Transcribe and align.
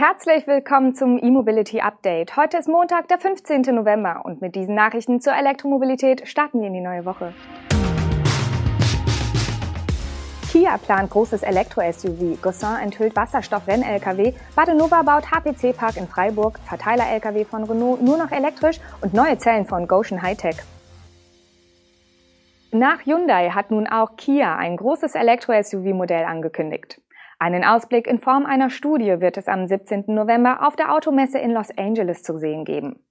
Herzlich 0.00 0.46
willkommen 0.46 0.94
zum 0.94 1.18
E-Mobility 1.18 1.80
Update. 1.80 2.36
Heute 2.36 2.58
ist 2.58 2.68
Montag, 2.68 3.08
der 3.08 3.18
15. 3.18 3.62
November 3.74 4.20
und 4.24 4.40
mit 4.40 4.54
diesen 4.54 4.76
Nachrichten 4.76 5.20
zur 5.20 5.34
Elektromobilität 5.34 6.28
starten 6.28 6.60
wir 6.60 6.68
in 6.68 6.74
die 6.74 6.80
neue 6.80 7.04
Woche. 7.04 7.34
Kia 10.52 10.78
plant 10.78 11.10
großes 11.10 11.42
Elektro-SUV, 11.42 12.40
Gossin 12.40 12.76
enthüllt 12.80 13.16
Wasserstoff-Renn-LKW, 13.16 14.34
Badenova 14.54 15.02
baut 15.02 15.32
HPC-Park 15.32 15.96
in 15.96 16.06
Freiburg, 16.06 16.60
Verteiler-LKW 16.68 17.44
von 17.44 17.64
Renault 17.64 18.00
nur 18.00 18.18
noch 18.18 18.30
elektrisch 18.30 18.78
und 19.00 19.14
neue 19.14 19.36
Zellen 19.38 19.66
von 19.66 19.88
Goshen 19.88 20.22
Hightech. 20.22 20.58
Nach 22.70 23.04
Hyundai 23.04 23.50
hat 23.50 23.72
nun 23.72 23.88
auch 23.88 24.14
Kia 24.16 24.54
ein 24.58 24.76
großes 24.76 25.16
Elektro-SUV-Modell 25.16 26.24
angekündigt. 26.24 27.00
Einen 27.40 27.64
Ausblick 27.64 28.08
in 28.08 28.18
Form 28.18 28.46
einer 28.46 28.68
Studie 28.68 29.20
wird 29.20 29.36
es 29.36 29.46
am 29.46 29.68
17. 29.68 30.04
November 30.08 30.66
auf 30.66 30.74
der 30.74 30.92
Automesse 30.92 31.38
in 31.38 31.52
Los 31.52 31.70
Angeles 31.78 32.24
zu 32.24 32.36
sehen 32.36 32.64
geben. 32.64 33.04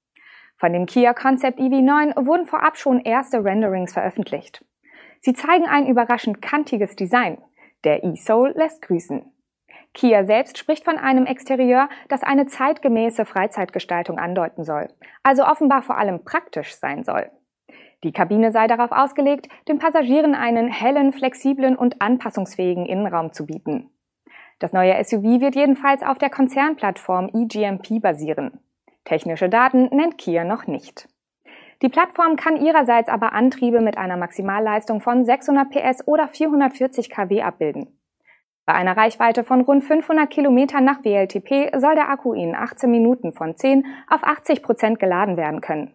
Von 0.58 0.74
dem 0.74 0.86
Kia 0.86 1.14
Concept 1.14 1.60
EV9 1.60 2.26
wurden 2.26 2.46
vorab 2.46 2.78
schon 2.78 3.00
erste 3.00 3.46
Renderings 3.46 3.94
veröffentlicht. 3.94 4.66
Sie 5.22 5.32
zeigen 5.32 5.66
ein 5.66 5.88
überraschend 5.88 6.42
kantiges 6.42 6.98
Design. 6.98 7.38
Der 7.86 8.04
e-Soul 8.04 8.52
lässt 8.56 8.82
grüßen. 8.82 9.32
Kia 9.94 10.26
selbst 10.26 10.58
spricht 10.58 10.84
von 10.84 10.98
einem 10.98 11.26
Exterieur, 11.26 11.88
das 12.10 12.22
eine 12.22 12.48
zeitgemäße 12.48 13.24
Freizeitgestaltung 13.24 14.20
andeuten 14.20 14.66
soll, 14.66 14.90
also 15.24 15.46
offenbar 15.46 15.84
vor 15.84 15.98
allem 15.98 16.26
praktisch 16.26 16.76
sein 16.76 17.06
soll. 17.06 17.32
Die 18.04 18.12
Kabine 18.12 18.52
sei 18.52 18.68
darauf 18.68 18.92
ausgelegt, 18.92 19.48
den 19.70 19.80
Passagieren 19.80 20.36
einen 20.36 20.68
hellen, 20.68 21.14
flexiblen 21.14 21.78
und 21.78 22.02
anpassungsfähigen 22.02 22.86
Innenraum 22.86 23.32
zu 23.32 23.46
bieten. 23.46 23.90
Das 24.60 24.74
neue 24.74 25.04
SUV 25.04 25.40
wird 25.40 25.56
jedenfalls 25.56 26.02
auf 26.02 26.18
der 26.18 26.30
Konzernplattform 26.30 27.30
eGMP 27.34 28.02
basieren. 28.02 28.60
Technische 29.04 29.50
Daten 29.50 29.90
nennt 29.96 30.18
Kia 30.18 30.44
noch 30.44 30.68
nicht. 30.68 31.08
Die 31.84 31.90
Plattform 31.90 32.36
kann 32.38 32.58
ihrerseits 32.58 33.08
aber 33.08 33.34
Antriebe 33.34 33.82
mit 33.82 33.98
einer 33.98 34.18
Maximalleistung 34.18 35.00
von 35.00 35.26
600 35.26 35.70
PS 35.70 36.08
oder 36.08 36.28
440 36.28 37.10
kW 37.10 37.44
abbilden. 37.44 38.00
Bei 38.66 38.74
einer 38.74 38.98
Reichweite 38.98 39.44
von 39.44 39.62
rund 39.62 39.84
500 39.84 40.30
Kilometern 40.30 40.84
nach 40.84 41.04
WLTP 41.04 41.72
soll 41.80 41.96
der 41.96 42.10
Akku 42.10 42.34
in 42.34 42.56
18 42.56 42.90
Minuten 42.90 43.32
von 43.32 43.56
10 43.56 43.86
auf 44.10 44.24
80 44.24 44.64
Prozent 44.64 45.00
geladen 45.00 45.38
werden 45.38 45.62
können. 45.62 45.94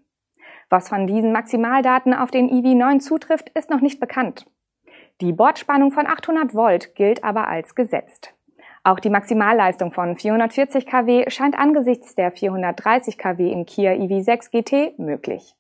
Was 0.70 0.88
von 0.88 1.06
diesen 1.06 1.32
Maximaldaten 1.32 2.14
auf 2.14 2.30
den 2.30 2.48
EV9 2.48 3.00
zutrifft, 3.00 3.50
ist 3.50 3.68
noch 3.68 3.82
nicht 3.82 4.00
bekannt. 4.00 4.46
Die 5.20 5.32
Bordspannung 5.32 5.92
von 5.92 6.06
800 6.06 6.54
Volt 6.54 6.94
gilt 6.94 7.24
aber 7.24 7.46
als 7.48 7.74
gesetzt. 7.74 8.34
Auch 8.84 8.98
die 8.98 9.10
Maximalleistung 9.10 9.92
von 9.92 10.16
440 10.16 10.86
kW 10.86 11.30
scheint 11.30 11.56
angesichts 11.56 12.16
der 12.16 12.32
430 12.32 13.16
kW 13.16 13.52
im 13.52 13.64
Kia 13.64 13.92
EV6 13.92 14.50
GT 14.50 14.98
möglich. 14.98 15.54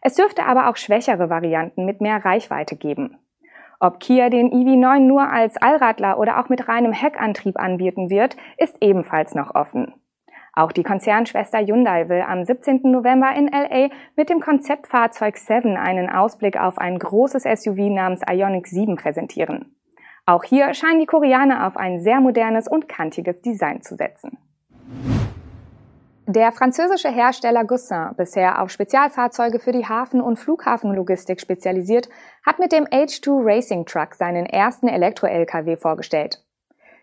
Es 0.00 0.14
dürfte 0.14 0.44
aber 0.44 0.68
auch 0.68 0.76
schwächere 0.76 1.30
Varianten 1.30 1.84
mit 1.84 2.00
mehr 2.00 2.24
Reichweite 2.24 2.76
geben. 2.76 3.18
Ob 3.80 4.00
Kia 4.00 4.28
den 4.28 4.50
EV9 4.50 5.00
nur 5.00 5.30
als 5.30 5.56
Allradler 5.56 6.18
oder 6.18 6.40
auch 6.40 6.48
mit 6.48 6.66
reinem 6.66 6.92
Heckantrieb 6.92 7.58
anbieten 7.60 8.10
wird, 8.10 8.36
ist 8.56 8.76
ebenfalls 8.80 9.36
noch 9.36 9.54
offen. 9.54 9.94
Auch 10.52 10.72
die 10.72 10.82
Konzernschwester 10.82 11.60
Hyundai 11.60 12.08
will 12.08 12.22
am 12.22 12.44
17. 12.44 12.80
November 12.82 13.32
in 13.36 13.46
LA 13.46 13.90
mit 14.16 14.28
dem 14.28 14.40
Konzeptfahrzeug 14.40 15.36
7 15.36 15.76
einen 15.76 16.10
Ausblick 16.10 16.58
auf 16.58 16.78
ein 16.78 16.98
großes 16.98 17.44
SUV 17.44 17.78
namens 17.90 18.22
Ioniq 18.28 18.66
7 18.66 18.96
präsentieren. 18.96 19.77
Auch 20.28 20.44
hier 20.44 20.74
scheinen 20.74 21.00
die 21.00 21.06
Koreaner 21.06 21.66
auf 21.66 21.78
ein 21.78 22.00
sehr 22.00 22.20
modernes 22.20 22.68
und 22.68 22.86
kantiges 22.86 23.40
Design 23.40 23.80
zu 23.80 23.96
setzen. 23.96 24.36
Der 26.26 26.52
französische 26.52 27.08
Hersteller 27.08 27.64
Gussin, 27.64 28.10
bisher 28.14 28.60
auf 28.60 28.68
Spezialfahrzeuge 28.68 29.58
für 29.58 29.72
die 29.72 29.86
Hafen- 29.86 30.20
und 30.20 30.38
Flughafenlogistik 30.38 31.40
spezialisiert, 31.40 32.10
hat 32.44 32.58
mit 32.58 32.72
dem 32.72 32.84
H2 32.84 33.42
Racing 33.42 33.86
Truck 33.86 34.16
seinen 34.16 34.44
ersten 34.44 34.88
Elektro-LKW 34.88 35.76
vorgestellt. 35.76 36.44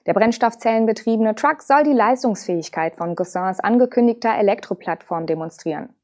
Der 0.06 0.14
brennstoffzellenbetriebene 0.14 1.34
Truck 1.34 1.64
soll 1.64 1.82
die 1.82 1.94
Leistungsfähigkeit 1.94 2.96
von 2.96 3.16
Gussins 3.16 3.60
angekündigter 3.60 4.38
Elektroplattform 4.38 5.26
demonstrieren. 5.26 5.96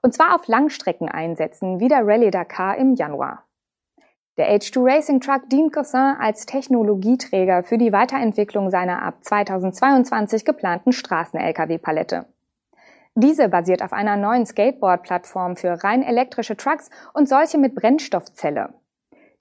Und 0.00 0.14
zwar 0.14 0.36
auf 0.36 0.46
Langstreckeneinsätzen 0.46 1.80
wie 1.80 1.88
der 1.88 2.06
Rallye 2.06 2.30
Dakar 2.30 2.76
im 2.76 2.94
Januar. 2.94 3.47
Der 4.38 4.56
H2 4.56 4.84
Racing 4.84 5.20
Truck 5.20 5.50
dient 5.50 5.72
Gossin 5.72 6.14
als 6.20 6.46
Technologieträger 6.46 7.64
für 7.64 7.76
die 7.76 7.92
Weiterentwicklung 7.92 8.70
seiner 8.70 9.02
ab 9.02 9.16
2022 9.22 10.44
geplanten 10.44 10.92
Straßen-Lkw-Palette. 10.92 12.24
Diese 13.16 13.48
basiert 13.48 13.82
auf 13.82 13.92
einer 13.92 14.16
neuen 14.16 14.46
Skateboard-Plattform 14.46 15.56
für 15.56 15.82
rein 15.82 16.04
elektrische 16.04 16.56
Trucks 16.56 16.88
und 17.14 17.28
solche 17.28 17.58
mit 17.58 17.74
Brennstoffzelle. 17.74 18.74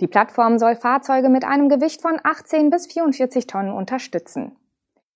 Die 0.02 0.07
Plattform 0.07 0.57
soll 0.57 0.75
Fahrzeuge 0.75 1.30
mit 1.30 1.46
einem 1.46 1.69
Gewicht 1.69 2.02
von 2.02 2.19
18 2.24 2.72
bis 2.72 2.88
44 2.88 3.46
Tonnen 3.46 3.74
unterstützen. 3.74 4.56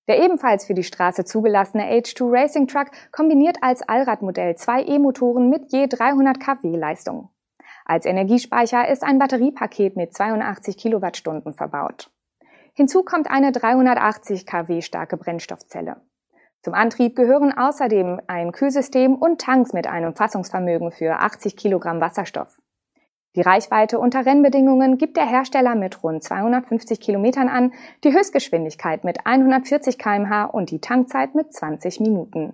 Der 0.08 0.24
ebenfalls 0.24 0.66
für 0.66 0.76
die 0.76 0.84
Straße 0.84 1.26
zugelassene 1.26 1.86
H2 1.86 2.32
Racing 2.32 2.68
Truck 2.68 2.92
kombiniert 3.12 3.58
als 3.62 3.82
Allradmodell 3.82 4.56
zwei 4.58 4.84
E-Motoren 4.84 5.50
mit 5.50 5.72
je 5.72 5.88
300 5.88 6.40
kW 6.40 6.78
Leistung. 6.78 7.30
Als 7.92 8.06
Energiespeicher 8.06 8.88
ist 8.88 9.04
ein 9.04 9.20
Batteriepaket 9.20 9.98
mit 9.98 10.14
82 10.14 10.78
Kilowattstunden 10.78 11.54
verbaut. 11.54 12.10
Hinzu 12.72 13.04
kommt 13.04 13.30
eine 13.30 13.52
380 13.52 14.46
kW 14.46 14.82
starke 14.82 15.18
Brennstoffzelle. 15.18 15.98
Zum 16.62 16.74
Antrieb 16.74 17.18
gehören 17.18 17.52
außerdem 17.52 18.22
ein 18.28 18.54
Kühlsystem 18.54 19.16
und 19.16 19.42
Tanks 19.42 19.74
mit 19.74 19.88
einem 19.88 20.16
Fassungsvermögen 20.16 20.92
für 20.92 21.20
80 21.20 21.58
Kilogramm 21.58 22.00
Wasserstoff. 22.00 22.62
Die 23.36 23.42
Reichweite 23.42 24.00
unter 24.00 24.26
Rennbedingungen 24.26 24.98
gibt 24.98 25.18
der 25.18 25.28
Hersteller 25.28 25.76
mit 25.76 26.02
rund 26.02 26.24
250 26.24 27.02
Kilometern 27.02 27.50
an, 27.50 27.74
die 28.06 28.14
Höchstgeschwindigkeit 28.14 29.04
mit 29.04 29.26
140 29.26 29.98
kmh 29.98 30.46
und 30.46 30.72
die 30.72 30.80
Tankzeit 30.80 31.36
mit 31.36 31.52
20 31.52 32.00
Minuten. 32.00 32.54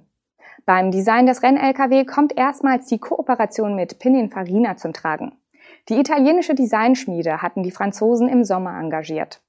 Beim 0.67 0.91
Design 0.91 1.25
des 1.27 1.43
Renn-LKW 1.43 2.03
kommt 2.03 2.37
erstmals 2.37 2.87
die 2.87 2.99
Kooperation 2.99 3.73
mit 3.73 3.99
Pininfarina 3.99 4.75
zum 4.75 4.91
Tragen. 4.91 5.31
Die 5.87 5.97
italienische 5.97 6.55
Designschmiede 6.55 7.41
hatten 7.41 7.63
die 7.63 7.71
Franzosen 7.71 8.27
im 8.27 8.43
Sommer 8.43 8.77
engagiert. 8.77 9.41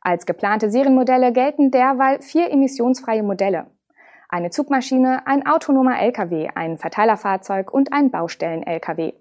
Als 0.00 0.26
geplante 0.26 0.70
Serienmodelle 0.70 1.32
gelten 1.32 1.72
derweil 1.72 2.22
vier 2.22 2.52
emissionsfreie 2.52 3.24
Modelle. 3.24 3.66
Eine 4.28 4.50
Zugmaschine, 4.50 5.26
ein 5.26 5.44
autonomer 5.44 6.00
LKW, 6.00 6.50
ein 6.54 6.78
Verteilerfahrzeug 6.78 7.74
und 7.74 7.92
ein 7.92 8.12
Baustellen-LKW. 8.12 9.14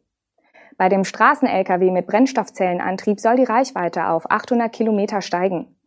Bei 0.78 0.88
dem 0.88 1.04
Straßen-LKW 1.04 1.90
mit 1.90 2.06
Brennstoffzellenantrieb 2.06 3.20
soll 3.20 3.38
die 3.38 3.44
Reichweite 3.44 4.10
auf 4.10 4.30
800 4.30 4.72
Kilometer 4.72 5.22
steigen. 5.24 5.79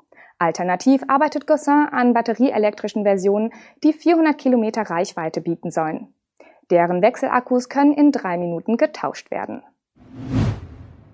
Alternativ 0.43 1.03
arbeitet 1.07 1.47
Gossin 1.47 1.87
an 1.91 2.15
batterieelektrischen 2.15 3.05
Versionen, 3.05 3.53
die 3.85 3.93
400 3.93 4.37
Kilometer 4.37 4.83
Reichweite 4.83 5.41
bieten 5.41 5.71
sollen. 5.71 6.13
Deren 6.71 7.01
Wechselakkus 7.01 7.69
können 7.69 7.93
in 7.93 8.11
drei 8.11 8.37
Minuten 8.37 8.77
getauscht 8.77 9.31
werden. 9.31 9.63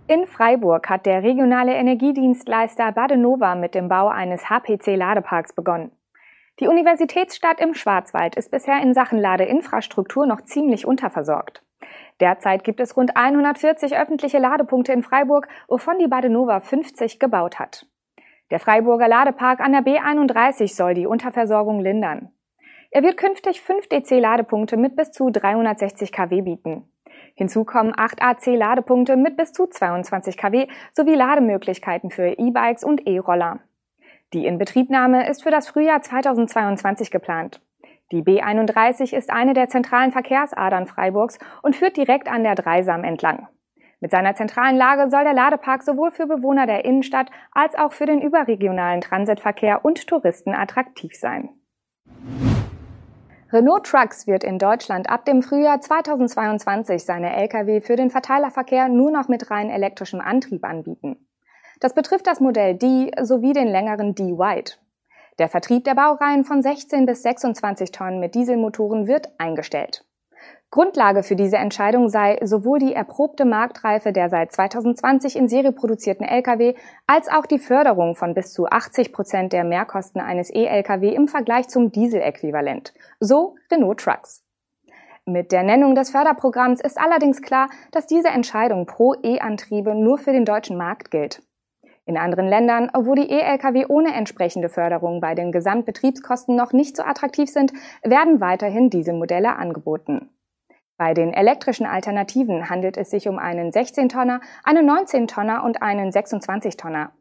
In 0.07 0.25
Freiburg 0.27 0.89
hat 0.89 1.05
der 1.05 1.23
regionale 1.23 1.75
Energiedienstleister 1.75 2.91
Badenova 2.93 3.55
mit 3.55 3.75
dem 3.75 3.91
Bau 3.91 4.09
eines 4.09 4.49
HPC-Ladeparks 4.49 5.53
begonnen. 5.53 5.93
Die 6.61 6.67
Universitätsstadt 6.67 7.61
im 7.61 7.75
Schwarzwald 7.75 8.35
ist 8.35 8.51
bisher 8.51 8.81
in 8.81 8.95
Sachen 8.95 9.19
Ladeinfrastruktur 9.19 10.27
noch 10.27 10.41
ziemlich 10.41 10.87
unterversorgt. 10.87 11.63
Derzeit 12.21 12.65
gibt 12.65 12.81
es 12.81 12.97
rund 12.97 13.17
140 13.17 13.97
öffentliche 13.97 14.39
Ladepunkte 14.39 14.93
in 14.93 15.03
Freiburg, 15.03 15.47
wovon 15.69 15.99
die 15.99 16.09
Badenova 16.09 16.61
50 16.61 17.21
gebaut 17.21 17.59
hat. 17.59 17.87
Der 18.51 18.61
Freiburger 18.61 19.09
Ladepark 19.09 19.61
an 19.61 19.73
der 19.73 19.83
B31 19.83 20.75
soll 20.75 20.95
die 20.95 21.07
Unterversorgung 21.07 21.81
lindern. 21.81 22.31
Er 22.91 23.03
wird 23.03 23.19
künftig 23.19 23.61
5 23.61 23.89
DC-Ladepunkte 23.89 24.79
mit 24.79 24.97
bis 24.97 25.13
zu 25.13 25.31
360 25.31 26.11
kW 26.11 26.41
bieten. 26.41 26.91
Hinzu 27.35 27.65
kommen 27.65 27.93
8 27.95 28.23
AC-Ladepunkte 28.23 29.17
mit 29.17 29.37
bis 29.37 29.53
zu 29.53 29.67
22 29.67 30.39
kW 30.39 30.67
sowie 30.93 31.15
Lademöglichkeiten 31.15 32.11
für 32.11 32.39
E-Bikes 32.39 32.85
und 32.85 33.07
E-Roller. 33.07 33.61
Die 34.33 34.47
Inbetriebnahme 34.47 35.29
ist 35.29 35.43
für 35.43 35.51
das 35.51 35.69
Frühjahr 35.69 36.01
2022 36.01 37.11
geplant. 37.11 37.61
Die 38.11 38.23
B31 38.23 39.15
ist 39.15 39.31
eine 39.31 39.53
der 39.53 39.69
zentralen 39.69 40.13
Verkehrsadern 40.13 40.87
Freiburgs 40.87 41.39
und 41.63 41.77
führt 41.77 41.99
direkt 41.99 42.29
an 42.29 42.43
der 42.43 42.55
Dreisam 42.55 43.05
entlang. 43.05 43.49
Mit 44.01 44.13
seiner 44.13 44.35
zentralen 44.35 44.77
Lage 44.77 45.11
soll 45.11 45.25
der 45.25 45.35
Ladepark 45.35 45.83
sowohl 45.83 46.13
für 46.13 46.27
Bewohner 46.27 46.67
der 46.67 46.85
Innenstadt 46.85 47.31
als 47.51 47.75
auch 47.75 47.93
für 47.93 48.07
den 48.07 48.23
überregionalen 48.23 49.01
Transitverkehr 49.01 49.85
und 49.85 50.07
Touristen 50.07 50.55
attraktiv 50.55 51.15
sein. 51.15 51.51
Renault 53.51 53.87
Trucks 53.87 54.27
wird 54.27 54.45
in 54.45 54.59
Deutschland 54.59 55.09
ab 55.09 55.25
dem 55.25 55.43
Frühjahr 55.43 55.81
2022 55.81 57.03
seine 57.03 57.35
Lkw 57.35 57.81
für 57.81 57.97
den 57.97 58.11
Verteilerverkehr 58.11 58.89
nur 58.89 59.11
noch 59.11 59.29
mit 59.29 59.51
rein 59.51 59.71
elektrischem 59.71 60.21
Antrieb 60.21 60.65
anbieten. 60.65 61.27
Das 61.81 61.95
betrifft 61.95 62.27
das 62.27 62.41
Modell 62.41 62.75
D 62.75 63.11
sowie 63.23 63.53
den 63.53 63.69
längeren 63.69 64.15
D-White. 64.15 64.75
Der 65.39 65.49
Vertrieb 65.49 65.85
der 65.85 65.95
Baureihen 65.95 66.45
von 66.45 66.63
16 66.63 67.07
bis 67.07 67.23
26 67.23 67.91
Tonnen 67.91 68.21
mit 68.21 68.35
Dieselmotoren 68.35 69.07
wird 69.07 69.29
eingestellt. 69.39 70.05
Grundlage 70.71 71.23
für 71.23 71.35
diese 71.35 71.57
Entscheidung 71.57 72.11
sei 72.11 72.39
sowohl 72.43 72.79
die 72.79 72.93
erprobte 72.93 73.47
Marktreife 73.47 74.13
der 74.13 74.29
seit 74.29 74.53
2020 74.53 75.35
in 75.35 75.49
Serie 75.49 75.73
produzierten 75.73 76.25
Lkw 76.25 76.75
als 77.07 77.29
auch 77.31 77.47
die 77.47 77.59
Förderung 77.59 78.15
von 78.15 78.35
bis 78.35 78.53
zu 78.53 78.67
80 78.67 79.15
Prozent 79.15 79.55
der 79.55 79.65
Mehrkosten 79.65 80.21
eines 80.21 80.55
E-Lkw 80.55 81.09
im 81.15 81.27
Vergleich 81.27 81.69
zum 81.69 81.91
Dieseläquivalent. 81.91 82.93
So 83.19 83.55
Renault 83.71 84.01
Trucks. 84.01 84.45
Mit 85.25 85.53
der 85.53 85.63
Nennung 85.63 85.95
des 85.95 86.11
Förderprogramms 86.11 86.83
ist 86.83 86.99
allerdings 86.99 87.41
klar, 87.41 87.71
dass 87.93 88.07
diese 88.07 88.29
Entscheidung 88.29 88.85
pro 88.85 89.15
E-Antriebe 89.23 89.95
nur 89.95 90.19
für 90.19 90.33
den 90.33 90.45
deutschen 90.45 90.77
Markt 90.77 91.11
gilt. 91.11 91.43
In 92.05 92.19
anderen 92.19 92.47
Ländern, 92.47 92.91
wo 92.95 93.15
die 93.15 93.31
E-Lkw 93.31 93.87
ohne 93.89 94.15
entsprechende 94.15 94.69
Förderung 94.69 95.21
bei 95.21 95.35
den 95.35 95.51
Gesamtbetriebskosten 95.51 96.55
noch 96.57 96.75
nicht 96.75 96.95
so 96.97 97.05
attraktiv 97.05 97.49
sind, 97.49 97.73
werden 98.03 98.43
weiterhin 98.43 98.91
diese 98.91 99.15
Modelle 99.15 99.57
angeboten. 99.57 100.31
Bei 100.99 101.15
den 101.15 101.33
elektrischen 101.33 101.87
Alternativen 101.87 102.69
handelt 102.69 102.97
es 102.97 103.11
sich 103.11 103.29
um 103.29 103.39
einen 103.39 103.71
16-Tonner, 103.71 104.41
einen 104.65 104.91
19-Tonner 104.91 105.63
und 105.63 105.81
einen 105.81 106.11
26-Tonner. 106.11 107.13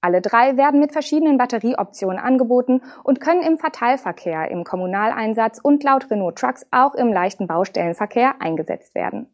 Alle 0.00 0.22
drei 0.22 0.56
werden 0.56 0.80
mit 0.80 0.92
verschiedenen 0.92 1.36
Batterieoptionen 1.36 2.18
angeboten 2.18 2.80
und 3.04 3.20
können 3.20 3.42
im 3.42 3.58
Verteilverkehr, 3.58 4.50
im 4.50 4.64
Kommunaleinsatz 4.64 5.58
und 5.58 5.84
laut 5.84 6.10
Renault 6.10 6.38
Trucks 6.38 6.66
auch 6.70 6.94
im 6.94 7.12
leichten 7.12 7.46
Baustellenverkehr 7.46 8.40
eingesetzt 8.40 8.94
werden. 8.94 9.28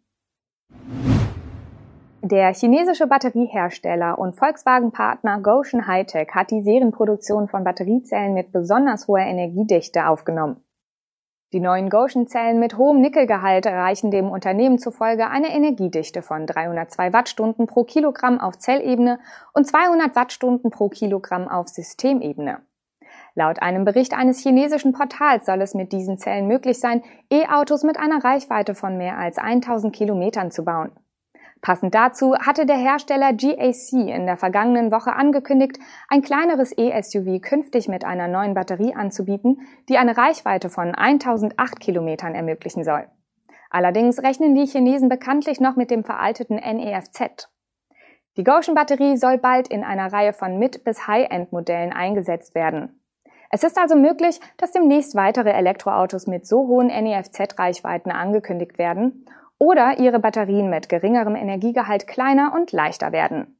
Der 2.22 2.52
chinesische 2.54 3.06
Batteriehersteller 3.06 4.18
und 4.18 4.34
Volkswagen-Partner 4.34 5.40
Goshen 5.40 5.86
Hightech 5.86 6.28
hat 6.34 6.50
die 6.50 6.62
Serienproduktion 6.62 7.48
von 7.48 7.62
Batteriezellen 7.62 8.34
mit 8.34 8.50
besonders 8.50 9.06
hoher 9.06 9.20
Energiedichte 9.20 10.08
aufgenommen. 10.08 10.64
Die 11.52 11.60
neuen 11.60 11.90
Goshen-Zellen 11.90 12.58
mit 12.58 12.78
hohem 12.78 13.02
Nickelgehalt 13.02 13.66
erreichen 13.66 14.10
dem 14.10 14.30
Unternehmen 14.30 14.78
zufolge 14.78 15.28
eine 15.28 15.54
Energiedichte 15.54 16.22
von 16.22 16.46
302 16.46 17.12
Wattstunden 17.12 17.66
pro 17.66 17.84
Kilogramm 17.84 18.40
auf 18.40 18.58
Zellebene 18.58 19.18
und 19.52 19.66
200 19.66 20.16
Wattstunden 20.16 20.70
pro 20.70 20.88
Kilogramm 20.88 21.48
auf 21.48 21.68
Systemebene. 21.68 22.62
Laut 23.34 23.60
einem 23.60 23.84
Bericht 23.84 24.14
eines 24.14 24.40
chinesischen 24.40 24.92
Portals 24.94 25.44
soll 25.44 25.60
es 25.60 25.74
mit 25.74 25.92
diesen 25.92 26.16
Zellen 26.16 26.46
möglich 26.46 26.80
sein, 26.80 27.02
E-Autos 27.30 27.82
mit 27.82 27.98
einer 27.98 28.24
Reichweite 28.24 28.74
von 28.74 28.96
mehr 28.96 29.18
als 29.18 29.36
1000 29.36 29.94
Kilometern 29.94 30.50
zu 30.50 30.64
bauen. 30.64 30.92
Passend 31.62 31.94
dazu 31.94 32.36
hatte 32.36 32.66
der 32.66 32.76
Hersteller 32.76 33.32
GAC 33.32 33.92
in 33.92 34.26
der 34.26 34.36
vergangenen 34.36 34.90
Woche 34.90 35.12
angekündigt, 35.12 35.78
ein 36.08 36.20
kleineres 36.20 36.76
E-SUV 36.76 37.40
künftig 37.40 37.86
mit 37.86 38.04
einer 38.04 38.26
neuen 38.26 38.52
Batterie 38.52 38.96
anzubieten, 38.96 39.60
die 39.88 39.96
eine 39.96 40.16
Reichweite 40.16 40.70
von 40.70 40.92
1008 40.92 41.78
Kilometern 41.78 42.34
ermöglichen 42.34 42.82
soll. 42.82 43.06
Allerdings 43.70 44.20
rechnen 44.24 44.56
die 44.56 44.66
Chinesen 44.66 45.08
bekanntlich 45.08 45.60
noch 45.60 45.76
mit 45.76 45.92
dem 45.92 46.02
veralteten 46.02 46.56
NEFZ. 46.56 47.48
Die 48.36 48.44
Goshen-Batterie 48.44 49.16
soll 49.16 49.38
bald 49.38 49.68
in 49.68 49.84
einer 49.84 50.12
Reihe 50.12 50.32
von 50.32 50.58
Mid- 50.58 50.82
bis 50.82 51.06
High-End-Modellen 51.06 51.92
eingesetzt 51.92 52.56
werden. 52.56 53.00
Es 53.50 53.62
ist 53.62 53.78
also 53.78 53.94
möglich, 53.94 54.40
dass 54.56 54.72
demnächst 54.72 55.14
weitere 55.14 55.50
Elektroautos 55.50 56.26
mit 56.26 56.44
so 56.44 56.66
hohen 56.66 56.88
NEFZ-Reichweiten 56.88 58.10
angekündigt 58.10 58.78
werden 58.78 59.26
oder 59.62 60.00
ihre 60.00 60.18
Batterien 60.18 60.68
mit 60.70 60.88
geringerem 60.88 61.36
Energiegehalt 61.36 62.08
kleiner 62.08 62.52
und 62.52 62.72
leichter 62.72 63.12
werden. 63.12 63.56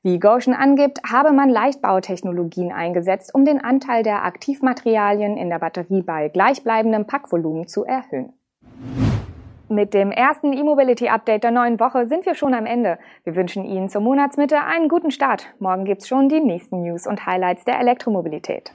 Wie 0.00 0.20
Goshen 0.20 0.54
angibt, 0.54 1.00
habe 1.10 1.32
man 1.32 1.48
Leichtbautechnologien 1.48 2.70
eingesetzt, 2.70 3.34
um 3.34 3.44
den 3.44 3.60
Anteil 3.60 4.04
der 4.04 4.24
Aktivmaterialien 4.24 5.36
in 5.36 5.50
der 5.50 5.58
Batterie 5.58 6.02
bei 6.02 6.28
gleichbleibendem 6.28 7.08
Packvolumen 7.08 7.66
zu 7.66 7.84
erhöhen. 7.84 8.32
Mit 9.68 9.94
dem 9.94 10.12
ersten 10.12 10.52
E-Mobility-Update 10.52 11.42
der 11.42 11.50
neuen 11.50 11.80
Woche 11.80 12.06
sind 12.06 12.24
wir 12.24 12.36
schon 12.36 12.54
am 12.54 12.66
Ende. 12.66 12.98
Wir 13.24 13.34
wünschen 13.34 13.64
Ihnen 13.64 13.88
zur 13.88 14.00
Monatsmitte 14.00 14.60
einen 14.62 14.88
guten 14.88 15.10
Start. 15.10 15.46
Morgen 15.58 15.84
gibt's 15.84 16.06
schon 16.06 16.28
die 16.28 16.40
nächsten 16.40 16.82
News 16.82 17.08
und 17.08 17.26
Highlights 17.26 17.64
der 17.64 17.80
Elektromobilität. 17.80 18.72